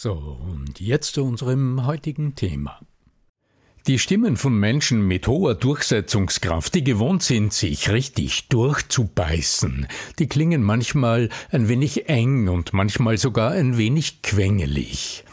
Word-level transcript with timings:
So, 0.00 0.12
und 0.12 0.78
jetzt 0.78 1.14
zu 1.14 1.24
unserem 1.24 1.84
heutigen 1.84 2.36
Thema. 2.36 2.78
Die 3.88 3.98
Stimmen 3.98 4.36
von 4.36 4.56
Menschen 4.56 5.04
mit 5.04 5.26
hoher 5.26 5.56
Durchsetzungskraft, 5.56 6.72
die 6.76 6.84
gewohnt 6.84 7.24
sind, 7.24 7.52
sich 7.52 7.90
richtig 7.90 8.46
durchzubeißen, 8.46 9.88
die 10.20 10.28
klingen 10.28 10.62
manchmal 10.62 11.30
ein 11.50 11.66
wenig 11.66 12.08
eng 12.08 12.46
und 12.46 12.72
manchmal 12.74 13.18
sogar 13.18 13.50
ein 13.50 13.76
wenig 13.76 14.22
quengelig. 14.22 15.24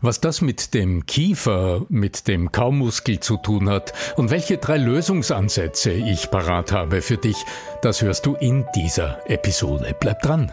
Was 0.00 0.20
das 0.20 0.42
mit 0.42 0.74
dem 0.74 1.06
Kiefer, 1.06 1.84
mit 1.88 2.28
dem 2.28 2.52
Kaumuskel 2.52 3.18
zu 3.18 3.36
tun 3.36 3.68
hat 3.68 3.94
und 4.14 4.30
welche 4.30 4.58
drei 4.58 4.76
Lösungsansätze 4.76 5.90
ich 5.90 6.30
parat 6.30 6.70
habe 6.70 7.02
für 7.02 7.16
dich, 7.16 7.44
das 7.82 8.00
hörst 8.00 8.26
du 8.26 8.36
in 8.36 8.64
dieser 8.76 9.28
Episode. 9.28 9.96
Bleib 9.98 10.22
dran. 10.22 10.52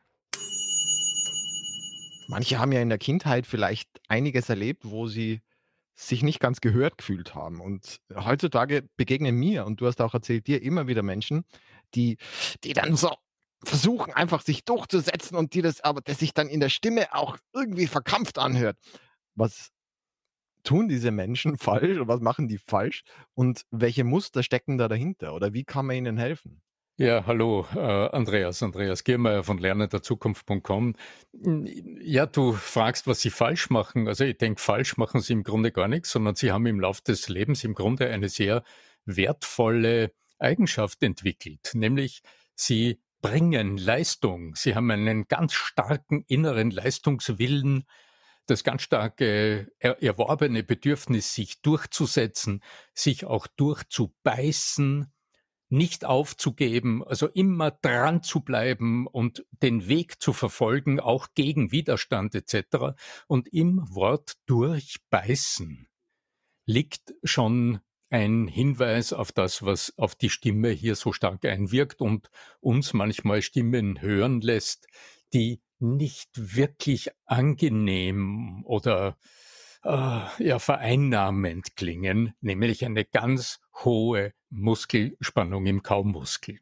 Manche 2.28 2.58
haben 2.60 2.72
ja 2.72 2.82
in 2.82 2.90
der 2.90 2.98
Kindheit 2.98 3.46
vielleicht 3.46 3.88
einiges 4.08 4.50
erlebt, 4.50 4.82
wo 4.84 5.06
sie 5.08 5.42
sich 5.96 6.24
nicht 6.24 6.40
ganz 6.40 6.62
gehört 6.62 6.98
gefühlt 6.98 7.36
haben. 7.36 7.62
Und 7.62 8.00
heutzutage 8.14 8.84
begegnen 8.98 9.36
mir, 9.36 9.66
und 9.66 9.82
du 9.82 9.88
hast 9.88 10.02
auch 10.02 10.14
erzählt, 10.14 10.48
dir 10.48 10.62
immer 10.62 10.88
wieder 10.88 11.04
Menschen, 11.04 11.46
die, 11.96 12.18
die 12.64 12.74
dann 12.74 12.96
so 12.96 13.12
versuchen, 13.64 14.14
einfach 14.14 14.42
sich 14.42 14.66
durchzusetzen 14.66 15.38
und 15.38 15.54
die 15.54 15.62
das 15.62 15.82
aber, 15.82 16.02
das 16.02 16.20
sich 16.20 16.34
dann 16.34 16.50
in 16.50 16.60
der 16.60 16.70
Stimme 16.70 17.14
auch 17.14 17.38
irgendwie 17.54 17.88
verkrampft 17.88 18.38
anhört. 18.38 18.78
Was 19.34 19.72
tun 20.64 20.90
diese 20.90 21.12
Menschen 21.12 21.58
falsch 21.58 21.98
oder 21.98 22.08
was 22.08 22.22
machen 22.22 22.48
die 22.48 22.58
falsch 22.58 23.04
und 23.34 23.64
welche 23.72 24.04
Muster 24.04 24.44
stecken 24.44 24.78
da 24.78 24.88
dahinter 24.88 25.34
oder 25.34 25.54
wie 25.54 25.64
kann 25.64 25.86
man 25.86 25.96
ihnen 25.96 26.18
helfen? 26.18 26.62
Ja, 26.98 27.26
hallo, 27.26 27.68
äh, 27.76 27.80
Andreas, 27.80 28.64
Andreas 28.64 29.04
Giermeier 29.04 29.44
von 29.44 29.58
lernenderzukunft.com. 29.58 30.96
Ja, 32.02 32.26
du 32.26 32.54
fragst, 32.54 33.06
was 33.06 33.20
sie 33.20 33.32
falsch 33.32 33.70
machen. 33.70 34.08
Also 34.08 34.24
ich 34.24 34.38
denke, 34.38 34.62
falsch 34.62 34.96
machen 34.96 35.20
sie 35.20 35.34
im 35.34 35.44
Grunde 35.44 35.74
gar 35.74 35.90
nichts, 35.90 36.12
sondern 36.12 36.36
sie 36.36 36.54
haben 36.54 36.66
im 36.68 36.80
Laufe 36.80 37.02
des 37.04 37.28
Lebens 37.28 37.66
im 37.66 37.74
Grunde 37.74 38.10
eine 38.10 38.30
sehr 38.30 38.64
wertvolle 39.04 40.14
Eigenschaft 40.40 41.04
entwickelt, 41.04 41.72
nämlich 41.74 42.22
sie 42.56 43.02
bringen 43.22 43.78
Leistung. 43.78 44.56
Sie 44.56 44.74
haben 44.74 44.90
einen 44.90 45.28
ganz 45.28 45.52
starken 45.52 46.24
inneren 46.28 46.72
Leistungswillen, 46.72 47.84
das 48.46 48.64
ganz 48.64 48.84
starke 48.84 49.68
er 49.80 50.02
erworbene 50.02 50.64
Bedürfnis, 50.64 51.34
sich 51.34 51.62
durchzusetzen, 51.62 52.64
sich 52.94 53.26
auch 53.26 53.48
durchzubeißen, 53.48 55.12
nicht 55.70 56.06
aufzugeben, 56.06 57.04
also 57.04 57.28
immer 57.28 57.72
dran 57.72 58.24
zu 58.24 58.42
bleiben 58.42 59.08
und 59.08 59.46
den 59.64 59.88
Weg 59.88 60.22
zu 60.22 60.34
verfolgen, 60.34 61.00
auch 61.00 61.30
gegen 61.34 61.72
Widerstand 61.72 62.36
etc. 62.36 62.96
Und 63.28 63.48
im 63.52 63.82
Wort 63.90 64.36
durchbeißen 64.46 65.88
liegt 66.66 67.14
schon 67.24 67.80
ein 68.10 68.48
Hinweis 68.48 69.14
auf 69.14 69.32
das, 69.32 69.66
was 69.66 69.94
auf 69.98 70.16
die 70.16 70.30
Stimme 70.30 70.70
hier 70.70 70.96
so 70.96 71.12
stark 71.12 71.44
einwirkt 71.46 72.02
und 72.02 72.30
uns 72.60 72.94
manchmal 72.94 73.42
Stimmen 73.42 74.02
hören 74.02 74.42
lässt, 74.42 74.88
die 75.34 75.62
nicht 75.80 76.30
wirklich 76.36 77.10
angenehm 77.26 78.64
oder 78.66 79.18
ja, 79.86 80.60
vereinnahmend 80.60 81.76
klingen, 81.76 82.34
nämlich 82.42 82.84
eine 82.86 83.06
ganz 83.06 83.60
hohe 83.84 84.34
Muskelspannung 84.50 85.66
im 85.68 85.84
Kaumuskel. 85.84 86.60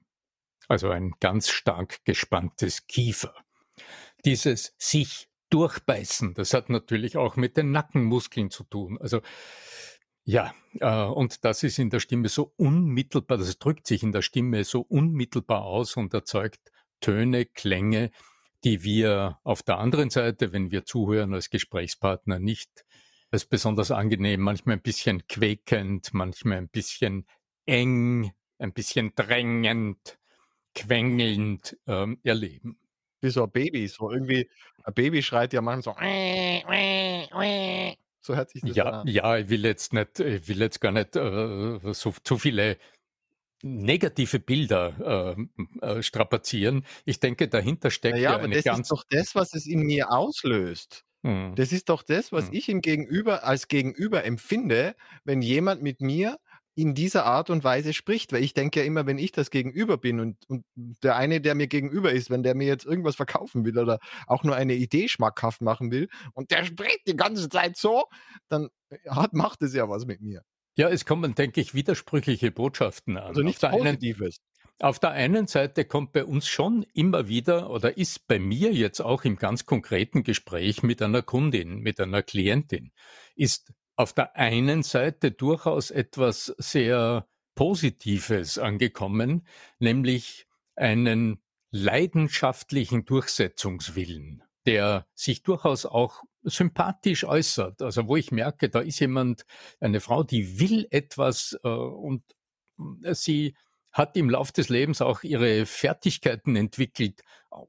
Also 0.67 0.89
ein 0.89 1.13
ganz 1.19 1.49
stark 1.49 2.03
gespanntes 2.05 2.87
Kiefer. 2.87 3.33
Dieses 4.25 4.73
sich 4.77 5.29
durchbeißen, 5.49 6.33
das 6.33 6.53
hat 6.53 6.69
natürlich 6.69 7.15
auch 7.15 7.35
mit 7.35 7.57
den 7.57 7.71
Nackenmuskeln 7.71 8.49
zu 8.49 8.63
tun. 8.63 8.97
Also 8.99 9.21
ja, 10.25 10.53
äh, 10.79 11.03
und 11.03 11.45
das 11.45 11.63
ist 11.63 11.79
in 11.79 11.89
der 11.89 11.99
Stimme 11.99 12.29
so 12.29 12.53
unmittelbar, 12.57 13.37
das 13.37 13.57
drückt 13.59 13.87
sich 13.87 14.03
in 14.03 14.11
der 14.11 14.21
Stimme 14.21 14.63
so 14.63 14.81
unmittelbar 14.81 15.63
aus 15.63 15.95
und 15.95 16.13
erzeugt 16.13 16.71
Töne, 17.01 17.45
Klänge, 17.45 18.11
die 18.63 18.83
wir 18.83 19.39
auf 19.43 19.63
der 19.63 19.77
anderen 19.77 20.09
Seite, 20.09 20.53
wenn 20.53 20.71
wir 20.71 20.85
zuhören 20.85 21.33
als 21.33 21.49
Gesprächspartner, 21.49 22.39
nicht 22.39 22.85
ist 23.33 23.49
besonders 23.49 23.91
angenehm, 23.91 24.41
manchmal 24.41 24.75
ein 24.75 24.81
bisschen 24.81 25.27
quäkend, 25.27 26.13
manchmal 26.13 26.57
ein 26.59 26.69
bisschen 26.69 27.25
eng, 27.65 28.31
ein 28.59 28.73
bisschen 28.73 29.13
drängend, 29.15 30.19
quengelnd 30.75 31.77
ähm, 31.87 32.19
erleben. 32.23 32.77
Wie 33.21 33.29
so 33.29 33.43
ein 33.43 33.51
Baby, 33.51 33.87
so 33.87 34.11
irgendwie, 34.11 34.49
ein 34.83 34.93
Baby 34.93 35.23
schreit 35.23 35.53
ja 35.53 35.61
manchmal 35.61 35.95
so. 35.95 36.01
So 38.21 38.35
hört 38.35 38.49
sich 38.51 38.61
das 38.61 38.75
ja, 38.75 38.85
an. 38.85 39.07
Ja, 39.07 39.37
ich 39.37 39.49
will 39.49 39.65
jetzt 39.65 39.93
nicht, 39.93 40.19
ich 40.19 40.47
will 40.47 40.61
jetzt 40.61 40.79
gar 40.79 40.91
nicht 40.91 41.15
äh, 41.15 41.79
so 41.93 42.13
zu 42.23 42.37
viele 42.37 42.77
negative 43.63 44.39
Bilder 44.39 45.35
äh, 45.81 45.85
äh, 45.85 46.03
strapazieren. 46.03 46.85
Ich 47.05 47.19
denke, 47.19 47.47
dahinter 47.47 47.89
steckt 47.89 48.17
ja, 48.17 48.23
ja 48.23 48.33
aber 48.35 48.43
eine 48.43 48.55
das 48.55 48.63
ganz 48.63 48.79
ist 48.81 48.91
doch 48.91 49.03
das, 49.09 49.35
was 49.35 49.53
es 49.53 49.65
in 49.65 49.81
mir 49.81 50.11
auslöst. 50.11 51.05
Mhm. 51.23 51.55
Das 51.55 51.71
ist 51.71 51.89
doch 51.89 52.03
das, 52.03 52.31
was 52.31 52.49
mhm. 52.49 52.53
ich 52.53 52.69
im 52.69 52.81
Gegenüber 52.81 53.43
als 53.43 53.67
Gegenüber 53.67 54.23
empfinde, 54.23 54.95
wenn 55.23 55.41
jemand 55.41 55.81
mit 55.81 56.01
mir 56.01 56.37
in 56.75 56.95
dieser 56.95 57.25
Art 57.25 57.49
und 57.49 57.63
Weise 57.63 57.93
spricht. 57.93 58.33
Weil 58.33 58.43
ich 58.43 58.53
denke 58.53 58.81
ja 58.81 58.85
immer, 58.85 59.05
wenn 59.05 59.17
ich 59.17 59.31
das 59.31 59.49
Gegenüber 59.49 59.97
bin 59.97 60.19
und, 60.19 60.37
und 60.47 60.65
der 60.75 61.15
eine, 61.15 61.39
der 61.39 61.55
mir 61.55 61.67
gegenüber 61.67 62.11
ist, 62.11 62.29
wenn 62.29 62.43
der 62.43 62.55
mir 62.55 62.67
jetzt 62.67 62.85
irgendwas 62.85 63.15
verkaufen 63.15 63.65
will 63.65 63.77
oder 63.77 63.99
auch 64.27 64.43
nur 64.43 64.55
eine 64.55 64.73
Idee 64.73 65.07
schmackhaft 65.07 65.61
machen 65.61 65.91
will 65.91 66.09
und 66.33 66.51
der 66.51 66.65
spricht 66.65 67.01
die 67.07 67.15
ganze 67.15 67.49
Zeit 67.49 67.77
so, 67.77 68.05
dann 68.49 68.69
hat, 69.07 69.33
macht 69.33 69.61
es 69.61 69.73
ja 69.73 69.87
was 69.87 70.05
mit 70.05 70.21
mir. 70.21 70.43
Ja, 70.75 70.89
es 70.89 71.05
kommen, 71.05 71.35
denke 71.35 71.61
ich, 71.61 71.75
widersprüchliche 71.75 72.51
Botschaften 72.51 73.17
an. 73.17 73.25
Also 73.25 73.41
nichts 73.43 73.61
Positives. 73.61 74.37
Auf 74.79 74.99
der 74.99 75.11
einen 75.11 75.47
Seite 75.47 75.85
kommt 75.85 76.11
bei 76.13 76.25
uns 76.25 76.47
schon 76.47 76.85
immer 76.93 77.27
wieder 77.27 77.69
oder 77.69 77.97
ist 77.97 78.27
bei 78.27 78.39
mir 78.39 78.73
jetzt 78.73 78.99
auch 78.99 79.23
im 79.23 79.37
ganz 79.37 79.65
konkreten 79.65 80.23
Gespräch 80.23 80.83
mit 80.83 81.01
einer 81.01 81.21
Kundin, 81.21 81.79
mit 81.79 81.99
einer 81.99 82.23
Klientin, 82.23 82.91
ist 83.35 83.71
auf 83.95 84.13
der 84.13 84.35
einen 84.35 84.83
Seite 84.83 85.31
durchaus 85.31 85.91
etwas 85.91 86.53
sehr 86.57 87.27
Positives 87.55 88.57
angekommen, 88.57 89.47
nämlich 89.79 90.47
einen 90.75 91.41
leidenschaftlichen 91.69 93.05
Durchsetzungswillen, 93.05 94.43
der 94.65 95.07
sich 95.13 95.43
durchaus 95.43 95.85
auch 95.85 96.23
sympathisch 96.43 97.23
äußert. 97.23 97.81
Also 97.81 98.07
wo 98.07 98.15
ich 98.15 98.31
merke, 98.31 98.69
da 98.69 98.79
ist 98.79 98.99
jemand, 98.99 99.45
eine 99.79 99.99
Frau, 99.99 100.23
die 100.23 100.59
will 100.59 100.87
etwas 100.89 101.57
äh, 101.63 101.67
und 101.67 102.23
sie 103.11 103.55
hat 103.93 104.17
im 104.17 104.29
Lauf 104.29 104.51
des 104.51 104.69
Lebens 104.69 105.01
auch 105.01 105.23
ihre 105.23 105.65
Fertigkeiten 105.65 106.55
entwickelt, 106.55 107.21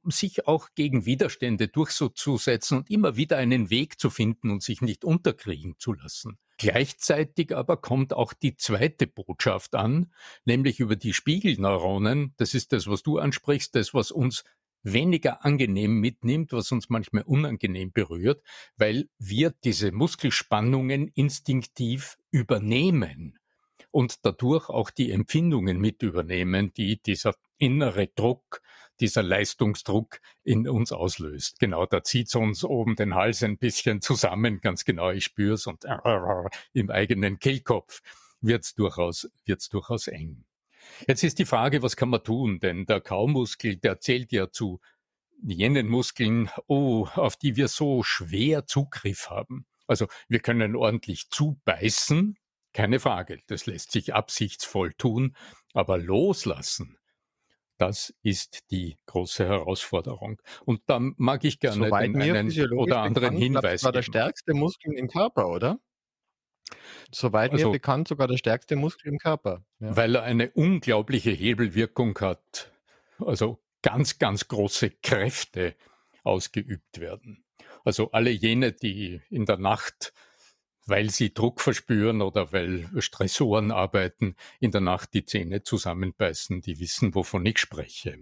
sich 0.05 0.49
auch 0.49 0.71
gegen 0.75 1.05
Widerstände 1.05 1.69
durchzusetzen 1.69 2.79
und 2.79 2.91
immer 2.91 3.17
wieder 3.17 3.37
einen 3.37 3.69
Weg 3.69 4.01
zu 4.01 4.09
finden 4.09 4.51
und 4.51 4.63
sich 4.63 4.81
nicht 4.81 5.05
unterkriegen 5.05 5.79
zu 5.79 5.93
lassen. 5.93 6.39
Gleichzeitig 6.57 7.55
aber 7.55 7.77
kommt 7.77 8.15
auch 8.15 8.33
die 8.33 8.57
zweite 8.57 9.07
Botschaft 9.07 9.75
an, 9.75 10.13
nämlich 10.45 10.81
über 10.81 10.97
die 10.97 11.13
Spiegelneuronen. 11.13 12.33
Das 12.39 12.55
ist 12.55 12.73
das, 12.73 12.87
was 12.87 13.03
du 13.03 13.19
ansprichst, 13.19 13.75
das, 13.75 13.93
was 13.93 14.11
uns 14.11 14.45
weniger 14.83 15.45
angenehm 15.45 15.99
mitnimmt, 16.01 16.53
was 16.53 16.71
uns 16.73 16.89
manchmal 16.89 17.25
unangenehm 17.25 17.93
berührt, 17.93 18.43
weil 18.77 19.09
wir 19.19 19.53
diese 19.65 19.93
Muskelspannungen 19.93 21.09
instinktiv 21.09 22.17
übernehmen 22.31 23.39
und 23.95 24.27
dadurch 24.27 24.71
auch 24.71 24.91
die 24.91 25.13
Empfindungen 25.13 25.79
mit 25.79 26.03
übernehmen, 26.03 26.73
die 26.75 27.01
dieser 27.01 27.37
innere 27.59 28.09
Druck, 28.09 28.61
dieser 28.99 29.23
Leistungsdruck 29.23 30.21
in 30.43 30.69
uns 30.69 30.91
auslöst. 30.91 31.61
Genau, 31.61 31.87
da 31.87 32.03
zieht 32.03 32.35
uns 32.35 32.65
oben 32.65 32.97
den 32.97 33.15
Hals 33.15 33.45
ein 33.45 33.57
bisschen 33.57 34.01
zusammen, 34.01 34.61
ganz 34.61 34.85
genau, 34.85 35.13
ich 35.13 35.23
spüre 35.23 35.55
es 35.55 35.69
und 35.69 35.85
im 36.73 36.91
eigenen 36.91 37.39
Kehlkopf 37.39 38.03
wird's 38.41 38.75
durchaus, 38.75 39.31
wird's 39.45 39.69
durchaus 39.69 40.09
eng. 40.09 40.45
Jetzt 41.07 41.23
ist 41.23 41.39
die 41.39 41.45
Frage, 41.45 41.81
was 41.83 41.95
kann 41.95 42.09
man 42.09 42.25
tun? 42.25 42.59
Denn 42.59 42.87
der 42.87 43.01
Kaumuskel, 43.01 43.77
der 43.77 44.01
zählt 44.01 44.33
ja 44.33 44.51
zu 44.51 44.81
jenen 45.41 45.87
Muskeln, 45.87 46.51
oh, 46.67 47.07
auf 47.15 47.37
die 47.37 47.55
wir 47.55 47.69
so 47.69 48.03
schwer 48.03 48.67
Zugriff 48.67 49.31
haben. 49.31 49.67
Also 49.87 50.09
wir 50.29 50.41
können 50.41 50.75
ordentlich 50.75 51.31
zubeißen, 51.31 52.37
keine 52.75 53.01
Frage, 53.01 53.39
das 53.47 53.65
lässt 53.65 53.93
sich 53.93 54.15
absichtsvoll 54.15 54.93
tun, 54.95 55.35
aber 55.73 55.97
loslassen, 55.97 56.99
das 57.79 58.15
ist 58.23 58.71
die 58.71 58.99
große 59.07 59.47
Herausforderung. 59.47 60.41
Und 60.65 60.83
da 60.87 60.99
mag 61.01 61.45
ich 61.45 61.59
gerne 61.59 61.87
Soweit 61.87 62.09
den 62.09 62.21
einen 62.21 62.73
oder 62.73 63.01
anderen 63.01 63.37
Hinweis 63.37 63.81
Das 63.81 63.85
war 63.85 63.93
der 63.93 64.03
stärkste 64.03 64.55
Muskel 64.55 64.95
im 64.95 65.09
Körper, 65.09 65.49
oder? 65.49 65.79
Soweit 67.13 67.53
also, 67.53 67.67
mir 67.67 67.73
bekannt, 67.73 68.09
sogar 68.09 68.29
der 68.29 68.37
stärkste 68.37 68.77
Muskel 68.77 69.09
im 69.09 69.19
Körper. 69.19 69.65
Ja. 69.81 69.97
Weil 69.97 70.15
er 70.17 70.23
eine 70.23 70.51
unglaubliche 70.51 71.31
Hebelwirkung 71.31 72.19
hat. 72.21 72.73
Also 73.19 73.61
ganz, 73.83 74.19
ganz 74.19 74.49
große 74.49 74.91
Kräfte 75.03 75.75
ausgeübt 76.23 77.01
werden. 77.01 77.45
Also 77.85 78.13
alle 78.13 78.31
jene, 78.31 78.73
die 78.73 79.21
in 79.31 79.45
der 79.45 79.59
Nacht 79.59 80.13
weil 80.87 81.11
sie 81.11 81.33
Druck 81.33 81.61
verspüren 81.61 82.23
oder 82.23 82.53
weil 82.53 82.89
Stressoren 82.99 83.71
arbeiten, 83.71 84.37
in 84.61 84.71
der 84.71 84.81
Nacht 84.81 85.15
die 85.15 85.25
Zähne 85.25 85.63
zusammenbeißen, 85.63 86.61
die 86.61 86.81
wissen, 86.81 87.15
wovon 87.15 87.47
ich 87.47 87.59
spreche. 87.59 88.19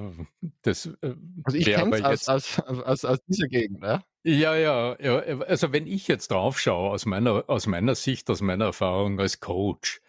das, 0.62 0.86
äh, 1.00 1.14
also 1.44 1.56
ich 1.56 1.64
kenne 1.64 1.96
es 1.96 2.28
aus, 2.28 2.58
aus, 2.58 2.82
aus, 2.82 3.04
aus 3.04 3.18
dieser 3.26 3.48
Gegend, 3.48 3.82
ja? 3.82 4.04
Ja, 4.28 4.56
ja, 4.56 4.96
ja. 5.00 5.18
Also 5.42 5.72
wenn 5.72 5.86
ich 5.86 6.08
jetzt 6.08 6.32
drauf 6.32 6.58
schaue, 6.58 6.90
aus 6.90 7.06
meiner, 7.06 7.44
aus 7.48 7.68
meiner 7.68 7.94
Sicht, 7.94 8.28
aus 8.28 8.40
meiner 8.40 8.64
Erfahrung 8.64 9.20
als 9.20 9.38
Coach, 9.38 10.00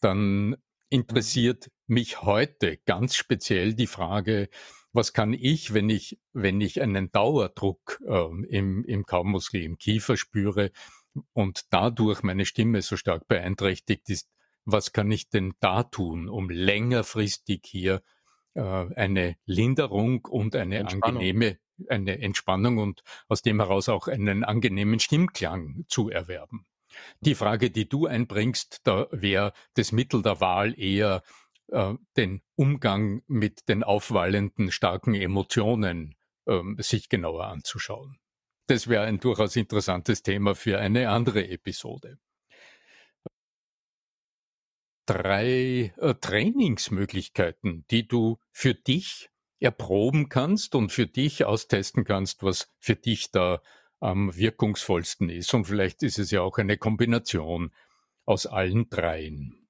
dann 0.00 0.56
interessiert 0.90 1.72
mich 1.88 2.22
heute 2.22 2.78
ganz 2.86 3.16
speziell 3.16 3.74
die 3.74 3.88
Frage, 3.88 4.48
was 4.92 5.12
kann 5.12 5.32
ich, 5.32 5.74
wenn 5.74 5.90
ich, 5.90 6.20
wenn 6.32 6.60
ich 6.60 6.82
einen 6.82 7.10
Dauerdruck 7.10 8.00
äh, 8.06 8.46
im, 8.46 8.84
im 8.84 9.06
Kaumuskel, 9.06 9.62
im 9.62 9.76
Kiefer 9.76 10.16
spüre 10.16 10.70
und 11.32 11.64
dadurch 11.70 12.22
meine 12.22 12.46
Stimme 12.46 12.80
so 12.80 12.96
stark 12.96 13.26
beeinträchtigt 13.26 14.08
ist, 14.08 14.30
was 14.64 14.92
kann 14.92 15.10
ich 15.10 15.30
denn 15.30 15.52
da 15.58 15.82
tun, 15.82 16.28
um 16.28 16.48
längerfristig 16.48 17.62
hier 17.66 18.02
äh, 18.54 18.60
eine 18.60 19.34
Linderung 19.46 20.24
und 20.26 20.54
eine 20.54 20.86
angenehme 20.86 21.58
eine 21.88 22.20
Entspannung 22.20 22.78
und 22.78 23.02
aus 23.28 23.42
dem 23.42 23.60
heraus 23.60 23.88
auch 23.88 24.08
einen 24.08 24.44
angenehmen 24.44 25.00
Stimmklang 25.00 25.84
zu 25.88 26.10
erwerben. 26.10 26.66
Die 27.20 27.34
Frage, 27.34 27.70
die 27.70 27.88
du 27.88 28.06
einbringst, 28.06 28.80
da 28.84 29.08
wäre 29.10 29.52
das 29.74 29.92
Mittel 29.92 30.22
der 30.22 30.40
Wahl 30.40 30.78
eher 30.78 31.22
äh, 31.68 31.94
den 32.16 32.42
Umgang 32.56 33.22
mit 33.26 33.68
den 33.68 33.82
aufwallenden 33.82 34.70
starken 34.70 35.14
Emotionen 35.14 36.14
äh, 36.46 36.60
sich 36.78 37.08
genauer 37.08 37.46
anzuschauen. 37.46 38.18
Das 38.66 38.88
wäre 38.88 39.04
ein 39.04 39.20
durchaus 39.20 39.56
interessantes 39.56 40.22
Thema 40.22 40.54
für 40.54 40.78
eine 40.78 41.10
andere 41.10 41.48
Episode. 41.48 42.18
Drei 45.06 45.92
äh, 45.98 46.14
Trainingsmöglichkeiten, 46.14 47.84
die 47.90 48.08
du 48.08 48.38
für 48.52 48.74
dich 48.74 49.30
erproben 49.60 50.28
kannst 50.28 50.74
und 50.74 50.90
für 50.90 51.06
dich 51.06 51.44
austesten 51.44 52.04
kannst, 52.04 52.42
was 52.42 52.68
für 52.78 52.96
dich 52.96 53.30
da 53.30 53.62
am 54.00 54.36
wirkungsvollsten 54.36 55.30
ist. 55.30 55.54
Und 55.54 55.64
vielleicht 55.64 56.02
ist 56.02 56.18
es 56.18 56.30
ja 56.30 56.42
auch 56.42 56.58
eine 56.58 56.76
Kombination 56.76 57.72
aus 58.24 58.46
allen 58.46 58.88
dreien. 58.90 59.68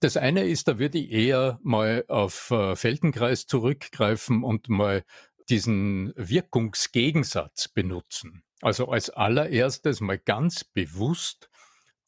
Das 0.00 0.16
eine 0.16 0.44
ist, 0.46 0.66
da 0.66 0.78
würde 0.78 0.98
ich 0.98 1.10
eher 1.12 1.60
mal 1.62 2.04
auf 2.08 2.50
äh, 2.50 2.74
Feldenkreis 2.74 3.46
zurückgreifen 3.46 4.42
und 4.42 4.68
mal 4.68 5.04
diesen 5.50 6.12
Wirkungsgegensatz 6.16 7.68
benutzen. 7.68 8.42
Also 8.62 8.88
als 8.88 9.10
allererstes 9.10 10.00
mal 10.00 10.18
ganz 10.18 10.64
bewusst 10.64 11.50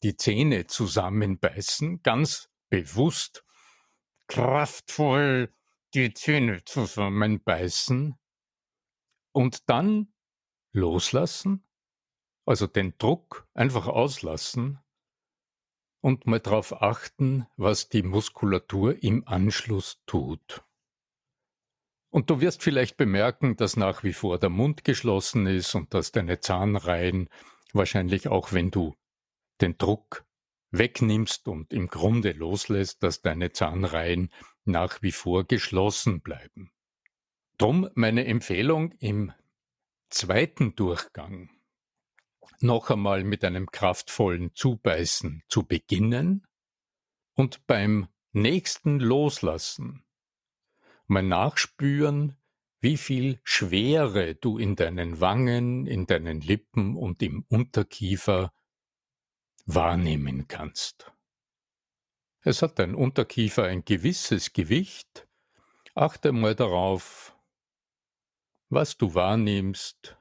die 0.01 0.17
Zähne 0.17 0.65
zusammenbeißen, 0.67 2.01
ganz 2.03 2.49
bewusst 2.69 3.43
kraftvoll 4.27 5.53
die 5.93 6.13
Zähne 6.13 6.63
zusammenbeißen 6.65 8.17
und 9.31 9.69
dann 9.69 10.13
loslassen, 10.71 11.67
also 12.45 12.67
den 12.67 12.97
Druck 12.97 13.47
einfach 13.53 13.87
auslassen 13.87 14.79
und 16.01 16.25
mal 16.25 16.39
darauf 16.39 16.81
achten, 16.81 17.45
was 17.55 17.89
die 17.89 18.03
Muskulatur 18.03 19.01
im 19.03 19.27
Anschluss 19.27 20.01
tut. 20.05 20.63
Und 22.09 22.29
du 22.29 22.41
wirst 22.41 22.61
vielleicht 22.61 22.97
bemerken, 22.97 23.55
dass 23.55 23.75
nach 23.75 24.03
wie 24.03 24.13
vor 24.13 24.37
der 24.37 24.49
Mund 24.49 24.83
geschlossen 24.83 25.47
ist 25.47 25.73
und 25.73 25.93
dass 25.93 26.11
deine 26.11 26.39
Zahnreihen 26.39 27.29
wahrscheinlich 27.71 28.27
auch 28.27 28.53
wenn 28.53 28.69
du 28.69 28.95
den 29.61 29.77
Druck 29.77 30.25
wegnimmst 30.71 31.47
und 31.47 31.71
im 31.71 31.87
Grunde 31.87 32.31
loslässt, 32.31 33.01
dass 33.01 33.21
deine 33.21 33.51
Zahnreihen 33.51 34.31
nach 34.65 35.01
wie 35.01 35.11
vor 35.11 35.45
geschlossen 35.45 36.21
bleiben. 36.21 36.71
Drum 37.57 37.89
meine 37.95 38.25
Empfehlung 38.25 38.91
im 38.99 39.31
zweiten 40.09 40.75
Durchgang 40.75 41.49
noch 42.59 42.89
einmal 42.89 43.23
mit 43.23 43.43
einem 43.43 43.69
kraftvollen 43.71 44.53
Zubeißen 44.55 45.43
zu 45.47 45.63
beginnen 45.63 46.45
und 47.33 47.65
beim 47.67 48.07
nächsten 48.31 48.99
Loslassen 48.99 50.03
mal 51.07 51.23
nachspüren, 51.23 52.37
wie 52.79 52.97
viel 52.97 53.39
Schwere 53.43 54.35
du 54.35 54.57
in 54.57 54.75
deinen 54.75 55.19
Wangen, 55.21 55.85
in 55.85 56.05
deinen 56.05 56.41
Lippen 56.41 56.95
und 56.95 57.21
im 57.21 57.45
Unterkiefer 57.47 58.53
wahrnehmen 59.65 60.47
kannst. 60.47 61.12
Es 62.45 62.61
hat 62.61 62.77
dein 62.77 62.93
Unterkiefer 62.93 63.63
ein 63.63 63.85
gewisses 63.85 64.51
Gewicht. 64.51 65.27
Achte 65.95 66.33
mal 66.33 66.55
darauf, 66.55 67.37
was 68.69 68.97
du 68.97 69.15
wahrnimmst. 69.15 70.17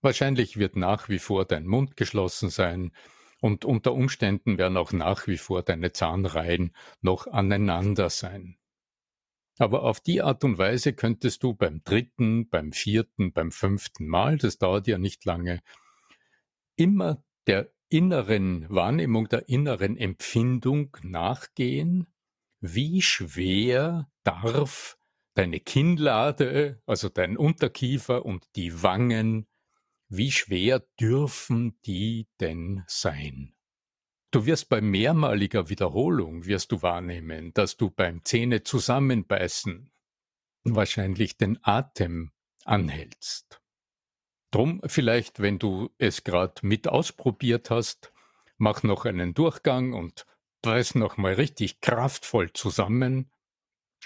Wahrscheinlich 0.00 0.56
wird 0.56 0.74
nach 0.74 1.08
wie 1.08 1.20
vor 1.20 1.44
dein 1.44 1.66
Mund 1.66 1.96
geschlossen 1.96 2.50
sein 2.50 2.92
und 3.40 3.64
unter 3.64 3.92
Umständen 3.92 4.58
werden 4.58 4.76
auch 4.76 4.92
nach 4.92 5.28
wie 5.28 5.36
vor 5.36 5.62
deine 5.62 5.92
Zahnreihen 5.92 6.74
noch 7.00 7.28
aneinander 7.28 8.10
sein. 8.10 8.58
Aber 9.58 9.84
auf 9.84 10.00
die 10.00 10.22
Art 10.22 10.42
und 10.42 10.58
Weise 10.58 10.94
könntest 10.94 11.44
du 11.44 11.54
beim 11.54 11.82
dritten, 11.84 12.48
beim 12.48 12.72
vierten, 12.72 13.32
beim 13.32 13.52
fünften 13.52 14.08
Mal, 14.08 14.36
das 14.36 14.58
dauert 14.58 14.88
ja 14.88 14.98
nicht 14.98 15.24
lange, 15.24 15.62
immer 16.74 17.22
der 17.46 17.72
inneren 17.88 18.68
Wahrnehmung, 18.68 19.28
der 19.28 19.48
inneren 19.48 19.96
Empfindung 19.96 20.96
nachgehen, 21.02 22.06
wie 22.60 23.02
schwer 23.02 24.10
darf 24.24 24.98
deine 25.34 25.60
Kinnlade, 25.60 26.82
also 26.86 27.08
dein 27.08 27.36
Unterkiefer 27.36 28.24
und 28.24 28.44
die 28.56 28.82
Wangen, 28.82 29.46
wie 30.08 30.30
schwer 30.30 30.80
dürfen 30.98 31.78
die 31.84 32.28
denn 32.40 32.84
sein? 32.86 33.54
Du 34.30 34.46
wirst 34.46 34.68
bei 34.68 34.80
mehrmaliger 34.80 35.68
Wiederholung 35.68 36.46
wirst 36.46 36.72
du 36.72 36.82
wahrnehmen, 36.82 37.52
dass 37.54 37.76
du 37.76 37.90
beim 37.90 38.24
Zähne 38.24 38.62
zusammenbeißen 38.62 39.90
wahrscheinlich 40.64 41.36
den 41.36 41.58
Atem 41.62 42.32
anhältst. 42.64 43.62
Drum 44.50 44.80
vielleicht, 44.86 45.40
wenn 45.40 45.58
du 45.58 45.90
es 45.98 46.24
gerade 46.24 46.54
mit 46.66 46.88
ausprobiert 46.88 47.70
hast, 47.70 48.12
mach 48.58 48.82
noch 48.82 49.04
einen 49.04 49.34
Durchgang 49.34 49.92
und 49.92 50.26
beiß 50.62 50.94
noch 50.94 51.16
mal 51.16 51.34
richtig 51.34 51.80
kraftvoll 51.80 52.52
zusammen. 52.52 53.30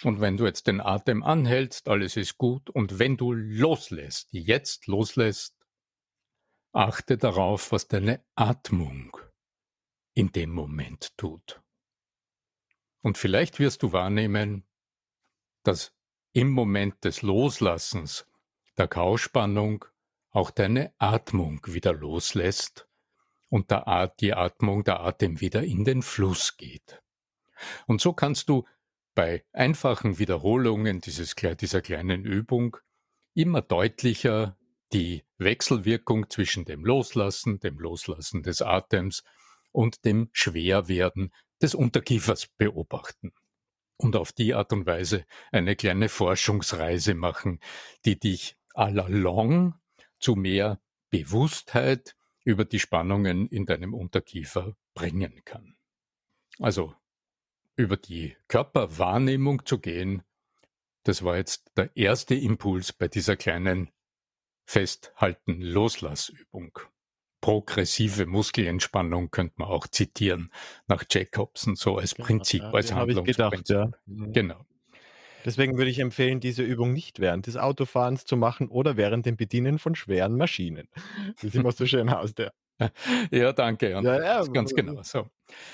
Und 0.03 0.21
wenn 0.21 0.37
du 0.37 0.47
jetzt 0.47 0.67
den 0.67 0.81
Atem 0.81 1.23
anhältst, 1.23 1.89
alles 1.89 2.17
ist 2.17 2.39
gut. 2.39 2.71
Und 2.71 2.99
wenn 2.99 3.17
du 3.17 3.33
loslässt, 3.33 4.29
jetzt 4.33 4.87
loslässt, 4.87 5.57
achte 6.73 7.19
darauf, 7.19 7.73
was 7.73 7.89
deine 7.89 8.25
Atmung 8.35 9.17
in 10.15 10.33
dem 10.33 10.51
Moment 10.51 11.17
tut. 11.17 11.63
Und 13.03 13.19
vielleicht 13.19 13.59
wirst 13.59 13.83
du 13.83 13.93
wahrnehmen, 13.93 14.67
dass 15.65 15.95
im 16.33 16.51
Moment 16.51 17.05
des 17.05 17.23
Loslassens 17.23 18.27
der 18.79 18.89
Kauspannung 18.89 19.85
auch 20.31 20.51
deine 20.51 20.93
Atmung 20.99 21.61
wieder 21.67 21.93
loslässt 21.93 22.89
und 23.49 23.71
der 23.71 23.89
At 23.89 24.21
die 24.21 24.35
Atmung, 24.35 24.85
der 24.85 25.01
Atem 25.01 25.41
wieder 25.41 25.63
in 25.63 25.85
den 25.85 26.03
Fluss 26.03 26.57
geht. 26.57 27.03
Und 27.87 28.01
so 28.01 28.13
kannst 28.13 28.49
du 28.49 28.65
bei 29.15 29.45
einfachen 29.53 30.19
Wiederholungen 30.19 31.01
dieses, 31.01 31.35
dieser 31.35 31.83
kleinen 31.83 32.25
Übung 32.25 32.77
immer 33.35 33.61
deutlicher 33.61 34.57
die 34.93 35.25
Wechselwirkung 35.39 36.31
zwischen 36.31 36.65
dem 36.65 36.85
Loslassen, 36.85 37.61
dem 37.61 37.79
Loslassen 37.79 38.43
des 38.43 38.63
Atems 38.63 39.25
und 39.73 40.05
dem 40.05 40.31
Schwerwerden 40.33 41.33
des 41.63 41.75
Unterkiefers 41.75 42.47
beobachten 42.57 43.33
und 43.97 44.17
auf 44.17 44.33
die 44.33 44.55
Art 44.55 44.73
und 44.73 44.87
Weise 44.87 45.25
eine 45.53 45.77
kleine 45.77 46.09
Forschungsreise 46.09 47.15
machen, 47.15 47.61
die 48.05 48.19
dich 48.19 48.57
allalong 48.75 49.75
zu 50.21 50.37
mehr 50.37 50.81
Bewusstheit 51.11 52.17
über 52.45 52.65
die 52.65 52.79
Spannungen 52.79 53.49
in 53.49 53.67
deinem 53.67 53.95
Unterkiefer 53.95 54.77
bringen 54.95 55.43
kann. 55.45 55.77
Also 56.59 56.95
über 57.77 57.97
die 57.97 58.37
Körperwahrnehmung 58.49 59.65
zu 59.67 59.79
gehen, 59.79 60.23
das 61.03 61.23
war 61.25 61.37
jetzt 61.37 61.71
der 61.77 61.97
erste 61.97 62.35
Impuls 62.35 62.93
bei 62.93 63.09
dieser 63.09 63.37
kleinen 63.37 63.91
Festhalten-Loslassübung 64.67 66.79
progressive 67.41 68.27
Muskelentspannung 68.27 69.31
könnte 69.31 69.55
man 69.59 69.69
auch 69.69 69.87
zitieren 69.87 70.53
nach 70.87 71.05
Jacobson, 71.11 71.75
so 71.75 71.97
als 71.97 72.15
genau, 72.15 72.27
Prinzip, 72.27 72.63
ja, 72.63 72.71
als 72.71 72.93
Handlungsprinzip. 72.93 73.67
Gedacht, 73.67 73.69
ja. 73.69 73.91
Mhm. 74.07 74.33
Genau. 74.33 74.67
Deswegen 75.45 75.77
würde 75.77 75.91
ich 75.91 75.99
empfehlen, 75.99 76.41
diese 76.41 76.63
Übung 76.63 76.93
nicht 76.93 77.21
während 77.21 77.47
des 77.47 77.57
Autofahrens 77.57 78.25
zu 78.25 78.37
machen 78.37 78.69
oder 78.69 78.97
während 78.97 79.27
dem 79.27 79.37
Bedienen 79.37 79.79
von 79.79 79.95
schweren 79.95 80.37
Maschinen. 80.37 80.89
Das 81.35 81.53
sieht 81.53 81.55
immer 81.55 81.73
so 81.73 81.87
schön 81.87 82.09
aus, 82.09 82.35
der. 82.35 82.53
Ja, 83.31 83.53
danke. 83.53 83.91
Ja, 83.91 84.01
ja, 84.01 84.45
ganz 84.45 84.75
genau 84.75 85.03
so. 85.03 85.29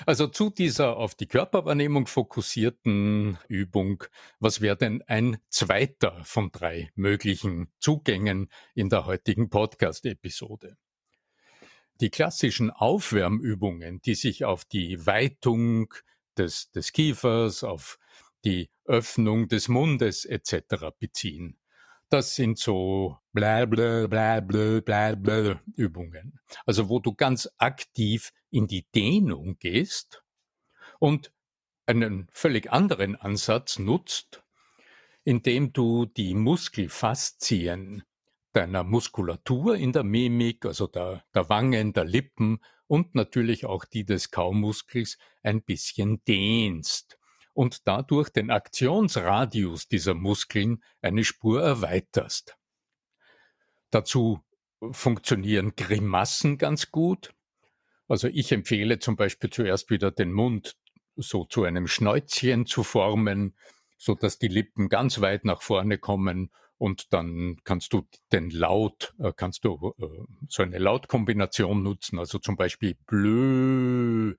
Also 0.05 0.27
zu 0.27 0.49
dieser 0.49 0.97
auf 0.97 1.15
die 1.15 1.27
Körperwahrnehmung 1.27 2.07
fokussierten 2.07 3.37
Übung, 3.47 4.03
was 4.39 4.61
wäre 4.61 4.77
denn 4.77 5.03
ein 5.07 5.37
zweiter 5.49 6.23
von 6.23 6.51
drei 6.51 6.89
möglichen 6.95 7.69
Zugängen 7.79 8.49
in 8.75 8.89
der 8.89 9.05
heutigen 9.05 9.49
Podcast-Episode? 9.49 10.77
Die 12.01 12.09
klassischen 12.09 12.69
Aufwärmübungen, 12.69 14.01
die 14.01 14.15
sich 14.15 14.45
auf 14.45 14.65
die 14.65 15.05
Weitung 15.05 15.93
des, 16.37 16.71
des 16.71 16.91
Kiefers, 16.91 17.63
auf 17.63 17.97
die 18.45 18.69
Öffnung 18.85 19.47
des 19.47 19.67
Mundes 19.67 20.25
etc. 20.25 20.87
beziehen. 20.99 21.57
Das 22.09 22.35
sind 22.35 22.57
so 22.57 23.17
bla 23.33 23.65
bla 23.65 24.07
bla 24.07 24.39
bla 24.39 24.79
bla 24.79 25.15
bla 25.15 25.61
Übungen. 25.75 26.39
Also 26.65 26.87
wo 26.87 26.99
du 26.99 27.13
ganz 27.13 27.49
aktiv 27.57 28.31
in 28.49 28.67
die 28.67 28.87
Dehnung 28.95 29.57
gehst 29.59 30.23
und 30.99 31.33
einen 31.85 32.27
völlig 32.31 32.71
anderen 32.71 33.15
Ansatz 33.15 33.79
nutzt, 33.79 34.43
indem 35.23 35.73
du 35.73 36.05
die 36.05 36.33
Muskelfaszien 36.33 38.03
deiner 38.53 38.83
Muskulatur 38.83 39.75
in 39.75 39.91
der 39.91 40.03
Mimik, 40.03 40.65
also 40.65 40.87
der, 40.87 41.25
der 41.33 41.49
Wangen, 41.49 41.91
der 41.91 42.05
Lippen 42.05 42.59
und 42.87 43.15
natürlich 43.15 43.65
auch 43.65 43.83
die 43.83 44.05
des 44.05 44.31
Kaumuskels 44.31 45.17
ein 45.43 45.61
bisschen 45.61 46.23
dehnst 46.23 47.16
und 47.57 47.87
dadurch 47.87 48.29
den 48.29 48.51
Aktionsradius 48.51 49.87
dieser 49.87 50.13
Muskeln 50.13 50.83
eine 51.01 51.23
Spur 51.23 51.59
erweiterst. 51.63 52.55
Dazu 53.89 54.41
funktionieren 54.91 55.75
Grimassen 55.75 56.59
ganz 56.59 56.91
gut. 56.91 57.33
Also 58.07 58.27
ich 58.27 58.51
empfehle 58.51 58.99
zum 58.99 59.15
Beispiel 59.15 59.49
zuerst 59.49 59.89
wieder 59.89 60.11
den 60.11 60.33
Mund 60.33 60.77
so 61.15 61.45
zu 61.45 61.63
einem 61.63 61.87
Schnäuzchen 61.87 62.67
zu 62.67 62.83
formen, 62.83 63.57
so 63.97 64.13
dass 64.13 64.37
die 64.37 64.49
Lippen 64.49 64.87
ganz 64.87 65.19
weit 65.21 65.43
nach 65.43 65.63
vorne 65.63 65.97
kommen 65.97 66.51
und 66.77 67.11
dann 67.11 67.57
kannst 67.63 67.91
du 67.91 68.07
den 68.31 68.51
Laut, 68.51 69.15
äh, 69.17 69.33
kannst 69.35 69.65
du 69.65 69.95
äh, 69.97 70.05
so 70.47 70.61
eine 70.61 70.77
Lautkombination 70.77 71.81
nutzen, 71.81 72.19
also 72.19 72.37
zum 72.37 72.55
Beispiel 72.55 72.95
blö, 73.07 74.35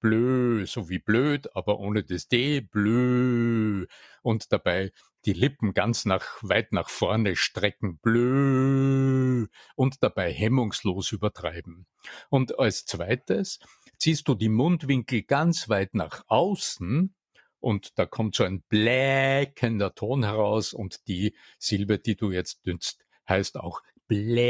blö, 0.00 0.66
so 0.66 0.88
wie 0.88 0.98
blöd, 0.98 1.54
aber 1.56 1.78
ohne 1.78 2.04
das 2.04 2.28
D, 2.28 2.60
blö. 2.60 3.86
Und 4.22 4.52
dabei 4.52 4.92
die 5.24 5.32
Lippen 5.32 5.74
ganz 5.74 6.04
nach, 6.04 6.24
weit 6.42 6.72
nach 6.72 6.88
vorne 6.88 7.36
strecken, 7.36 7.98
blö. 7.98 9.46
Und 9.74 10.02
dabei 10.02 10.32
hemmungslos 10.32 11.12
übertreiben. 11.12 11.86
Und 12.30 12.58
als 12.58 12.86
zweites 12.86 13.58
ziehst 13.98 14.28
du 14.28 14.34
die 14.34 14.48
Mundwinkel 14.48 15.22
ganz 15.22 15.68
weit 15.68 15.94
nach 15.94 16.24
außen, 16.28 17.14
und 17.60 17.98
da 17.98 18.06
kommt 18.06 18.36
so 18.36 18.44
ein 18.44 18.62
bläkender 18.68 19.94
Ton 19.94 20.24
heraus 20.24 20.72
und 20.72 21.08
die 21.08 21.34
Silbe, 21.58 21.98
die 21.98 22.14
du 22.16 22.30
jetzt 22.30 22.64
dünst, 22.66 23.04
heißt 23.28 23.56
auch 23.56 23.82
Blä. 24.06 24.48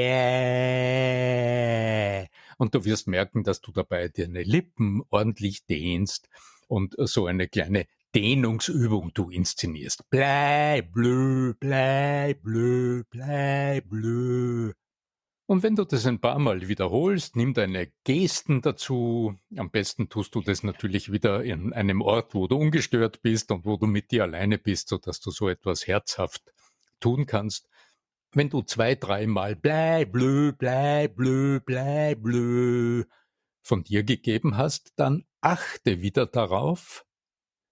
Und 2.59 2.75
du 2.75 2.85
wirst 2.85 3.07
merken, 3.07 3.45
dass 3.45 3.61
du 3.61 3.73
dabei 3.73 4.09
deine 4.09 4.43
Lippen 4.43 5.03
ordentlich 5.11 5.65
dehnst 5.67 6.29
und 6.67 6.95
so 6.99 7.27
eine 7.27 7.49
kleine 7.49 7.87
Dehnungsübung 8.15 9.13
du 9.15 9.31
inszenierst. 9.31 10.09
Blä, 10.11 10.83
blö, 10.83 11.55
blä, 11.55 12.35
blö, 12.35 13.05
blä, 13.09 13.81
blö. 13.81 14.73
Und 15.47 15.63
wenn 15.63 15.77
du 15.77 15.85
das 15.85 16.05
ein 16.05 16.21
paar 16.21 16.39
Mal 16.39 16.69
wiederholst, 16.69 17.37
nimm 17.37 17.55
deine 17.55 17.91
Gesten 18.05 18.61
dazu. 18.61 19.39
Am 19.57 19.71
besten 19.71 20.11
tust 20.11 20.35
du 20.35 20.43
das 20.43 20.63
natürlich 20.63 21.11
wieder 21.11 21.43
in 21.43 21.73
einem 21.73 22.03
Ort, 22.03 22.35
wo 22.35 22.49
du 22.49 22.57
ungestört 22.57 23.23
bist 23.23 23.51
und 23.51 23.65
wo 23.65 23.77
du 23.79 23.87
mit 23.87 24.11
dir 24.11 24.25
alleine 24.25 24.59
bist, 24.59 24.89
so 24.89 24.99
dass 24.99 25.21
du 25.21 25.31
so 25.31 25.49
etwas 25.49 25.87
herzhaft 25.87 26.43
tun 27.01 27.25
kannst 27.25 27.69
wenn 28.33 28.51
du 28.51 28.63
zwei, 28.63 28.95
dreimal 28.95 29.57
blä, 29.57 30.05
blö, 30.05 30.53
blä, 30.53 31.09
blö, 31.09 31.61
blä, 31.61 32.15
blö 32.15 33.05
von 33.69 33.85
dir 33.85 34.03
gegeben 34.03 34.57
hast, 34.57 34.93
dann 34.97 35.25
achte 35.41 36.01
wieder 36.01 36.27
darauf, 36.27 37.05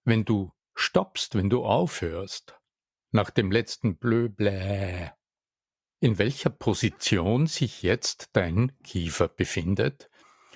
wenn 0.05 0.25
du 0.25 0.51
stoppst, 0.75 1.35
wenn 1.35 1.49
du 1.49 1.65
aufhörst, 1.65 2.59
nach 3.11 3.31
dem 3.31 3.51
letzten 3.51 3.97
blö, 3.97 4.29
blä, 4.29 5.11
in 5.99 6.19
welcher 6.19 6.51
Position 6.51 7.47
sich 7.47 7.81
jetzt 7.81 8.29
dein 8.33 8.77
Kiefer 8.83 9.27
befindet 9.27 10.09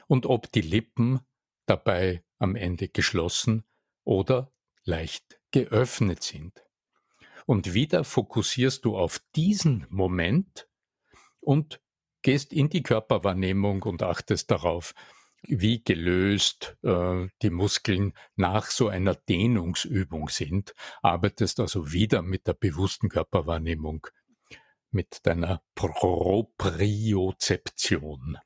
und 0.07 0.25
ob 0.27 0.51
die 0.51 0.61
Lippen 0.61 1.21
dabei 1.65 2.23
am 2.37 2.55
Ende 2.55 2.87
geschlossen 2.87 3.63
oder 4.03 4.53
leicht 4.83 5.39
geöffnet 5.51 6.21
sind. 6.23 6.63
Und 7.45 7.73
wieder 7.73 8.03
fokussierst 8.03 8.83
du 8.85 8.97
auf 8.97 9.21
diesen 9.35 9.85
Moment 9.89 10.67
und 11.39 11.81
gehst 12.21 12.53
in 12.53 12.69
die 12.69 12.83
Körperwahrnehmung 12.83 13.81
und 13.83 14.03
achtest 14.03 14.51
darauf, 14.51 14.93
wie 15.43 15.83
gelöst 15.83 16.77
äh, 16.83 17.27
die 17.41 17.49
Muskeln 17.49 18.13
nach 18.35 18.67
so 18.67 18.89
einer 18.89 19.15
Dehnungsübung 19.15 20.29
sind, 20.29 20.75
arbeitest 21.01 21.59
also 21.59 21.91
wieder 21.91 22.21
mit 22.21 22.45
der 22.47 22.53
bewussten 22.53 23.09
Körperwahrnehmung, 23.09 24.05
mit 24.91 25.25
deiner 25.25 25.63
Propriozeption. 25.73 28.37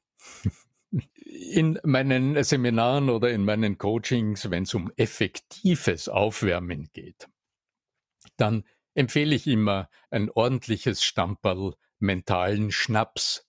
In 1.25 1.78
meinen 1.84 2.42
Seminaren 2.44 3.10
oder 3.10 3.30
in 3.32 3.44
meinen 3.44 3.78
Coachings, 3.78 4.50
wenn 4.50 4.64
es 4.64 4.74
um 4.74 4.90
effektives 4.96 6.08
Aufwärmen 6.08 6.90
geht, 6.94 7.28
dann 8.38 8.64
empfehle 8.96 9.36
ich 9.36 9.46
immer 9.46 9.90
ein 10.10 10.32
ordentliches 10.32 11.04
Stamperl 11.04 11.75
mentalen 12.00 12.72
Schnaps 12.72 13.46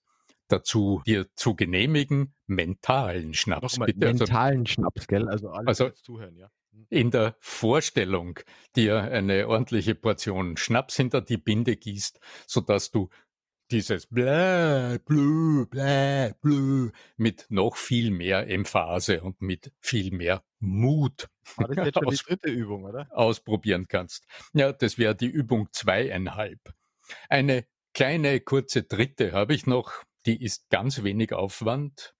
dazu 0.48 1.02
dir 1.06 1.26
zu 1.34 1.54
genehmigen. 1.54 2.34
Mentalen 2.46 3.34
Schnaps, 3.34 3.74
Nochmal, 3.74 3.86
bitte. 3.86 4.06
Also 4.06 4.24
mentalen 4.24 4.60
also, 4.60 4.72
Schnaps, 4.72 5.06
gell? 5.08 5.28
Also 5.28 5.50
alle 5.50 5.66
also 5.66 5.90
zuhören, 5.90 6.36
ja. 6.36 6.50
Hm. 6.72 6.86
In 6.90 7.10
der 7.10 7.36
Vorstellung 7.40 8.38
dir 8.76 9.02
eine 9.02 9.48
ordentliche 9.48 9.94
Portion 9.94 10.56
Schnaps 10.56 10.96
hinter 10.96 11.20
die 11.20 11.38
Binde 11.38 11.76
gießt, 11.76 12.20
sodass 12.46 12.90
du 12.90 13.08
dieses 13.72 14.06
blä, 14.06 14.98
blö, 15.04 15.66
blä, 15.66 16.34
blö 16.40 16.90
mit 17.16 17.46
noch 17.48 17.76
viel 17.76 18.12
mehr 18.12 18.48
Emphase 18.48 19.22
und 19.22 19.42
mit 19.42 19.72
viel 19.80 20.12
mehr 20.12 20.44
Mut 20.66 21.28
War 21.56 21.68
das 21.68 21.86
jetzt 21.86 21.94
schon 21.98 22.10
die 22.10 22.16
dritte 22.16 22.50
Übung, 22.50 22.84
oder? 22.84 23.08
ausprobieren 23.10 23.86
kannst. 23.88 24.26
Ja, 24.52 24.72
das 24.72 24.98
wäre 24.98 25.14
die 25.14 25.26
Übung 25.28 25.68
zweieinhalb. 25.72 26.60
Eine 27.28 27.66
kleine, 27.94 28.40
kurze 28.40 28.82
dritte 28.82 29.32
habe 29.32 29.54
ich 29.54 29.66
noch, 29.66 29.92
die 30.26 30.42
ist 30.42 30.68
ganz 30.70 31.02
wenig 31.02 31.32
Aufwand. 31.32 32.14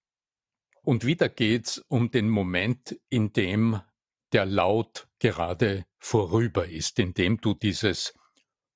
Und 0.81 1.05
wieder 1.05 1.27
geht's 1.29 1.79
um 1.89 2.11
den 2.11 2.29
Moment, 2.29 2.97
in 3.09 3.33
dem 3.33 3.81
der 4.31 4.45
Laut 4.45 5.07
gerade 5.19 5.85
vorüber 5.99 6.67
ist, 6.67 6.99
in 6.99 7.13
dem 7.13 7.41
du 7.41 7.53
dieses 7.53 8.13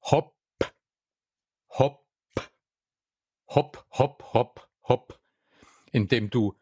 Hopp, 0.04 0.36
Hopp, 1.74 2.06
hopp, 3.48 3.86
hopp, 3.92 4.34
hopp, 4.34 4.70
hopp, 4.84 5.20
indem 5.94 6.30
du 6.30 6.54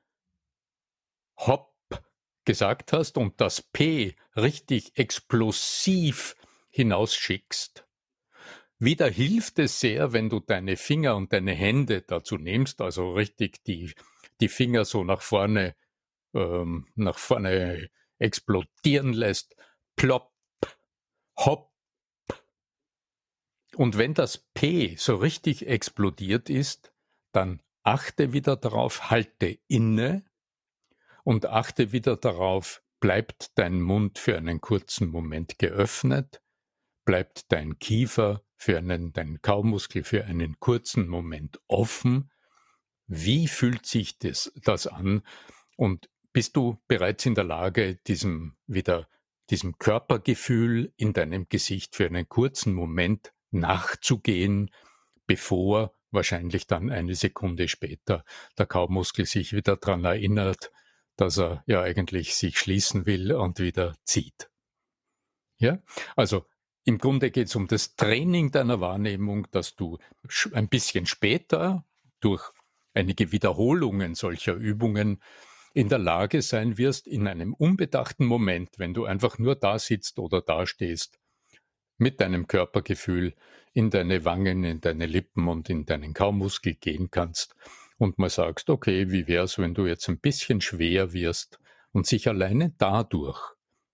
hopp 1.37 1.68
gesagt 2.49 2.93
hast 2.93 3.19
und 3.19 3.39
das 3.39 3.61
P 3.61 4.15
richtig 4.35 4.97
explosiv 4.97 6.35
hinausschickst. 6.71 7.85
Wieder 8.79 9.07
hilft 9.07 9.59
es 9.59 9.79
sehr, 9.79 10.13
wenn 10.13 10.31
du 10.31 10.39
deine 10.39 10.75
Finger 10.75 11.15
und 11.15 11.31
deine 11.31 11.53
Hände 11.53 12.01
dazu 12.01 12.37
nimmst, 12.37 12.81
also 12.81 13.13
richtig 13.13 13.63
die, 13.65 13.93
die 14.41 14.47
Finger 14.47 14.83
so 14.83 15.03
nach 15.03 15.21
vorne, 15.21 15.75
ähm, 16.33 16.87
nach 16.95 17.19
vorne 17.19 17.91
explodieren 18.17 19.13
lässt. 19.13 19.55
Plopp, 19.95 20.33
hopp, 21.37 21.71
und 23.75 23.99
wenn 23.99 24.15
das 24.15 24.39
P 24.55 24.95
so 24.95 25.17
richtig 25.17 25.67
explodiert 25.67 26.49
ist, 26.49 26.91
dann 27.31 27.61
achte 27.83 28.33
wieder 28.33 28.55
darauf, 28.55 29.11
halte 29.11 29.59
inne 29.67 30.25
und 31.29 31.45
achte 31.45 31.91
wieder 31.91 32.17
darauf, 32.17 32.81
bleibt 32.99 33.51
dein 33.53 33.81
Mund 33.81 34.17
für 34.17 34.35
einen 34.35 34.61
kurzen 34.61 35.09
Moment 35.09 35.59
geöffnet, 35.59 36.41
bleibt 37.05 37.51
dein 37.51 37.77
Kiefer 37.77 38.41
für 38.55 38.79
einen, 38.79 39.13
dein 39.13 39.39
Kaumuskel 39.43 40.03
für 40.03 40.25
einen 40.25 40.59
kurzen 40.59 41.07
Moment 41.07 41.61
offen. 41.67 42.31
Wie 43.05 43.47
fühlt 43.47 43.85
sich 43.85 44.17
das, 44.17 44.51
das 44.55 44.87
an? 44.87 45.21
Und 45.77 46.09
bist 46.33 46.55
du 46.55 46.81
bereits 46.87 47.27
in 47.27 47.35
der 47.35 47.43
Lage, 47.43 47.97
diesem 48.07 48.57
wieder, 48.65 49.07
diesem 49.51 49.77
Körpergefühl 49.77 50.95
in 50.97 51.13
deinem 51.13 51.47
Gesicht 51.47 51.95
für 51.95 52.07
einen 52.07 52.27
kurzen 52.27 52.73
Moment 52.73 53.33
nachzugehen, 53.51 54.71
bevor 55.27 55.93
wahrscheinlich 56.09 56.65
dann 56.65 56.89
eine 56.89 57.13
Sekunde 57.13 57.67
später 57.67 58.25
der 58.57 58.65
Kaumuskel 58.65 59.27
sich 59.27 59.53
wieder 59.53 59.77
daran 59.77 60.05
erinnert, 60.05 60.71
dass 61.19 61.37
er 61.37 61.63
ja 61.65 61.81
eigentlich 61.81 62.35
sich 62.35 62.57
schließen 62.57 63.05
will 63.05 63.33
und 63.33 63.59
wieder 63.59 63.95
zieht. 64.05 64.49
Ja, 65.57 65.79
also 66.15 66.45
im 66.85 66.97
Grunde 66.97 67.29
geht 67.29 67.47
es 67.47 67.55
um 67.57 67.67
das 67.67 67.97
Training 67.97 68.51
deiner 68.51 68.79
Wahrnehmung, 68.79 69.47
dass 69.51 69.75
du 69.75 69.97
ein 70.53 70.69
bisschen 70.69 71.05
später 71.05 71.85
durch 72.21 72.49
einige 72.93 73.33
Wiederholungen 73.33 74.15
solcher 74.15 74.53
Übungen 74.53 75.21
in 75.73 75.89
der 75.89 75.99
Lage 75.99 76.41
sein 76.41 76.77
wirst, 76.77 77.05
in 77.05 77.27
einem 77.27 77.53
unbedachten 77.53 78.25
Moment, 78.25 78.79
wenn 78.79 78.93
du 78.93 79.03
einfach 79.03 79.37
nur 79.37 79.55
da 79.55 79.77
sitzt 79.77 80.19
oder 80.19 80.41
da 80.41 80.65
stehst, 80.65 81.19
mit 81.97 82.21
deinem 82.21 82.47
Körpergefühl 82.47 83.35
in 83.73 83.89
deine 83.89 84.23
Wangen, 84.23 84.63
in 84.63 84.79
deine 84.79 85.05
Lippen 85.05 85.49
und 85.49 85.69
in 85.69 85.85
deinen 85.85 86.13
Kaumuskel 86.13 86.75
gehen 86.75 87.11
kannst 87.11 87.55
und 87.99 88.17
mal 88.17 88.29
sagst, 88.29 88.69
okay, 88.69 89.11
wie 89.11 89.27
wär's, 89.27 89.59
wenn 89.59 89.75
du 89.75 89.85
jetzt 89.85 90.09
ein 90.09 90.19
bisschen 90.19 90.61
schwer 90.61 91.13
wirst 91.13 91.59
und 91.91 92.07
sich 92.07 92.27
alleine 92.27 92.73
dadurch 92.77 93.39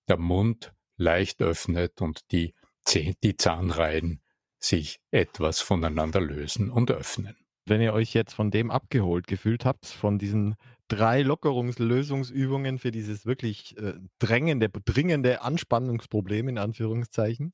der 0.07 0.17
Mund 0.17 0.73
leicht 0.95 1.41
öffnet 1.41 2.01
und 2.01 2.31
die, 2.31 2.53
die 2.93 3.35
Zahnreihen 3.35 4.21
sich 4.59 4.99
etwas 5.11 5.59
voneinander 5.59 6.21
lösen 6.21 6.69
und 6.69 6.91
öffnen. 6.91 7.35
Wenn 7.65 7.81
ihr 7.81 7.93
euch 7.93 8.13
jetzt 8.13 8.33
von 8.33 8.51
dem 8.51 8.69
abgeholt 8.69 9.27
gefühlt 9.27 9.65
habt, 9.65 9.87
von 9.87 10.19
diesen 10.19 10.55
drei 10.87 11.23
Lockerungslösungsübungen 11.23 12.77
für 12.77 12.91
dieses 12.91 13.25
wirklich 13.25 13.75
äh, 13.77 13.95
drängende, 14.19 14.69
dringende 14.69 15.41
Anspannungsproblem 15.41 16.47
in 16.47 16.57
Anführungszeichen, 16.59 17.53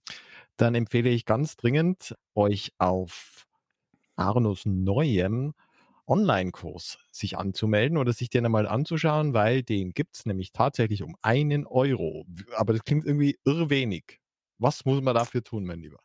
dann 0.58 0.76
empfehle 0.76 1.10
ich 1.10 1.26
ganz 1.26 1.56
dringend, 1.56 2.14
euch 2.36 2.74
auf 2.78 3.48
Arnos 4.18 4.66
neuem 4.66 5.54
Online-Kurs 6.12 7.00
sich 7.10 7.38
anzumelden 7.38 7.98
oder 7.98 8.12
sich 8.12 8.30
den 8.30 8.46
einmal 8.46 8.68
anzuschauen, 8.68 9.34
weil 9.34 9.64
den 9.64 9.92
gibt 9.92 10.18
es 10.18 10.26
nämlich 10.26 10.52
tatsächlich 10.52 11.04
um 11.04 11.16
einen 11.22 11.66
Euro. 11.66 12.26
Aber 12.56 12.74
das 12.74 12.84
klingt 12.84 13.06
irgendwie 13.06 13.40
irrwenig. 13.46 14.20
Was 14.58 14.84
muss 14.84 15.02
man 15.02 15.16
dafür 15.16 15.42
tun, 15.42 15.64
mein 15.64 15.80
Lieber? 15.80 16.00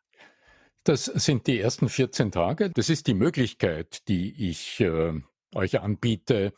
Das 0.84 1.06
sind 1.06 1.48
die 1.48 1.58
ersten 1.58 1.88
14 1.88 2.30
Tage. 2.30 2.70
Das 2.70 2.88
ist 2.88 3.08
die 3.08 3.14
Möglichkeit, 3.14 4.06
die 4.06 4.48
ich 4.48 4.78
äh, 4.80 5.12
euch 5.52 5.80
anbiete, 5.80 6.52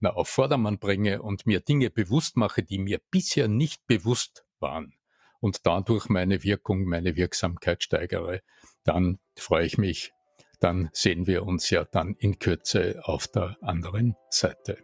na, 0.00 0.10
auf 0.10 0.28
Vordermann 0.28 0.78
bringe 0.78 1.22
und 1.22 1.46
mir 1.46 1.60
Dinge 1.60 1.90
bewusst 1.90 2.36
mache, 2.36 2.62
die 2.62 2.78
mir 2.78 3.00
bisher 3.10 3.48
nicht 3.48 3.86
bewusst 3.86 4.44
waren 4.60 4.94
und 5.40 5.66
dadurch 5.66 6.08
meine 6.08 6.42
Wirkung, 6.44 6.84
meine 6.84 7.16
Wirksamkeit 7.16 7.82
steigere, 7.82 8.42
dann 8.84 9.18
freue 9.36 9.66
ich 9.66 9.78
mich 9.78 10.12
dann 10.60 10.90
sehen 10.92 11.26
wir 11.26 11.44
uns 11.44 11.70
ja 11.70 11.84
dann 11.84 12.14
in 12.18 12.38
Kürze 12.38 13.00
auf 13.04 13.28
der 13.28 13.56
anderen 13.60 14.16
Seite. 14.30 14.78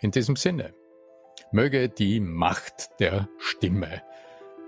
In 0.00 0.10
diesem 0.10 0.36
Sinne, 0.36 0.74
möge 1.52 1.88
die 1.88 2.20
Macht 2.20 2.90
der 3.00 3.28
Stimme 3.38 4.02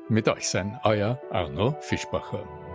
mit 0.08 0.28
euch 0.28 0.48
sein, 0.48 0.78
euer 0.84 1.20
Arno 1.30 1.76
Fischbacher. 1.80 2.67